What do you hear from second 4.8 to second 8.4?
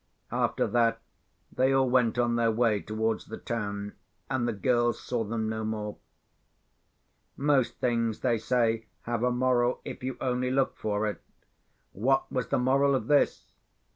saw them no more. Most things they